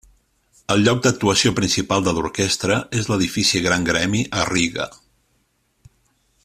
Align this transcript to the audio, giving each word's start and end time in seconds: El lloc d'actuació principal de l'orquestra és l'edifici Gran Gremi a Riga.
El 0.75 0.79
lloc 0.85 1.01
d'actuació 1.07 1.51
principal 1.59 2.07
de 2.07 2.13
l'orquestra 2.19 2.79
és 3.01 3.11
l'edifici 3.11 3.63
Gran 3.67 3.87
Gremi 3.91 4.27
a 4.41 4.49
Riga. 4.53 4.93